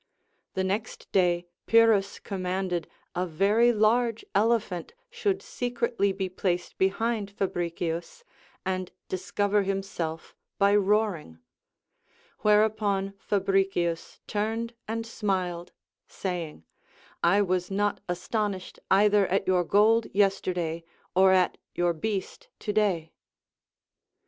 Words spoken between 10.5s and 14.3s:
by roar ing; whereupon Fabricius